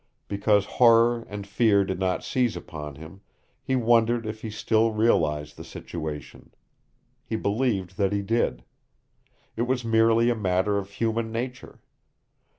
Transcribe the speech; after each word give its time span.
Because 0.27 0.65
horror 0.65 1.27
and 1.29 1.45
fear 1.45 1.85
did 1.85 1.99
not 1.99 2.23
seize 2.23 2.57
upon 2.57 2.95
him, 2.95 3.21
he 3.61 3.75
wondered 3.75 4.25
if 4.25 4.41
he 4.41 4.49
still 4.49 4.89
realized 4.93 5.57
the 5.57 5.63
situation. 5.63 6.49
He 7.23 7.35
believed 7.35 7.97
that 7.97 8.11
he 8.11 8.23
did. 8.23 8.63
It 9.55 9.67
was 9.69 9.85
merely 9.85 10.31
a 10.31 10.35
matter 10.35 10.79
of 10.79 10.89
human 10.89 11.31
nature. 11.31 11.81